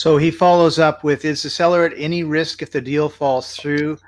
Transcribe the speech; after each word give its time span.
So 0.00 0.16
he 0.16 0.30
follows 0.30 0.78
up 0.78 1.04
with 1.04 1.26
Is 1.26 1.42
the 1.42 1.50
seller 1.50 1.84
at 1.84 1.92
any 1.94 2.24
risk 2.24 2.62
if 2.62 2.70
the 2.70 2.80
deal 2.80 3.10
falls 3.10 3.54
through, 3.54 3.98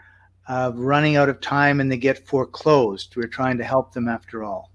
uh, 0.48 0.72
running 0.74 1.16
out 1.16 1.28
of 1.28 1.38
time 1.42 1.80
and 1.80 1.92
they 1.92 1.98
get 1.98 2.26
foreclosed? 2.26 3.14
We're 3.14 3.28
trying 3.28 3.58
to 3.58 3.64
help 3.64 3.92
them 3.92 4.08
after 4.08 4.42
all. 4.42 4.70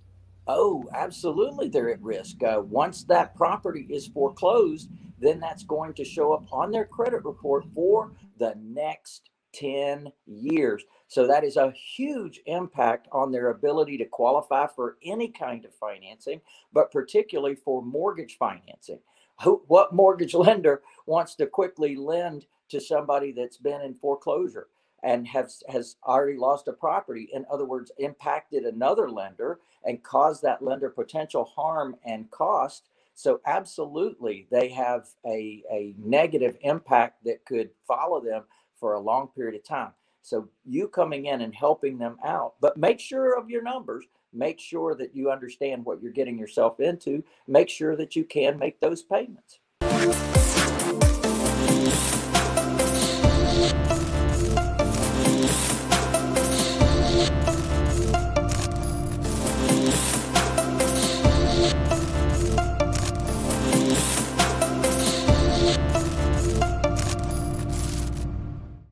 Oh, 0.45 0.87
absolutely, 0.93 1.69
they're 1.69 1.89
at 1.89 2.03
risk. 2.03 2.43
Uh, 2.43 2.61
once 2.63 3.03
that 3.05 3.35
property 3.35 3.87
is 3.89 4.05
foreclosed, 4.05 4.91
then 5.17 5.39
that's 5.39 5.63
going 5.63 5.95
to 5.95 6.05
show 6.05 6.33
up 6.33 6.45
on 6.51 6.69
their 6.69 6.85
credit 6.85 7.25
report 7.25 7.65
for 7.73 8.11
the 8.37 8.53
next 8.61 9.31
10 9.53 10.11
years. 10.27 10.83
So 11.07 11.25
that 11.25 11.43
is 11.43 11.57
a 11.57 11.71
huge 11.71 12.41
impact 12.45 13.07
on 13.11 13.31
their 13.31 13.49
ability 13.49 13.97
to 13.97 14.05
qualify 14.05 14.67
for 14.67 14.97
any 15.03 15.29
kind 15.29 15.65
of 15.65 15.73
financing, 15.73 16.41
but 16.73 16.91
particularly 16.91 17.55
for 17.55 17.81
mortgage 17.81 18.37
financing. 18.37 18.99
Who, 19.43 19.63
what 19.67 19.93
mortgage 19.93 20.33
lender 20.35 20.81
wants 21.05 21.35
to 21.35 21.47
quickly 21.47 21.95
lend 21.95 22.45
to 22.69 22.79
somebody 22.81 23.31
that's 23.31 23.57
been 23.57 23.81
in 23.81 23.93
foreclosure? 23.93 24.67
and 25.03 25.27
has 25.27 25.63
has 25.69 25.95
already 26.05 26.37
lost 26.37 26.67
a 26.67 26.73
property 26.73 27.29
in 27.33 27.45
other 27.51 27.65
words 27.65 27.91
impacted 27.99 28.63
another 28.63 29.09
lender 29.09 29.59
and 29.85 30.03
caused 30.03 30.41
that 30.41 30.61
lender 30.61 30.89
potential 30.89 31.43
harm 31.45 31.95
and 32.05 32.29
cost 32.31 32.89
so 33.13 33.39
absolutely 33.45 34.47
they 34.51 34.69
have 34.69 35.07
a, 35.25 35.63
a 35.71 35.93
negative 35.97 36.57
impact 36.61 37.23
that 37.23 37.43
could 37.45 37.69
follow 37.87 38.19
them 38.19 38.43
for 38.79 38.93
a 38.93 38.99
long 38.99 39.27
period 39.29 39.55
of 39.55 39.63
time 39.63 39.91
so 40.21 40.49
you 40.65 40.87
coming 40.87 41.25
in 41.25 41.41
and 41.41 41.53
helping 41.55 41.97
them 41.97 42.17
out 42.25 42.53
but 42.61 42.77
make 42.77 42.99
sure 42.99 43.37
of 43.37 43.49
your 43.49 43.61
numbers. 43.61 44.05
Make 44.33 44.59
sure 44.59 44.93
that 44.95 45.15
you 45.15 45.31
understand 45.31 45.85
what 45.85 46.01
you're 46.01 46.11
getting 46.11 46.37
yourself 46.37 46.79
into. 46.79 47.23
Make 47.47 47.69
sure 47.69 47.95
that 47.95 48.15
you 48.15 48.25
can 48.25 48.59
make 48.59 48.79
those 48.79 49.01
payments 49.01 49.59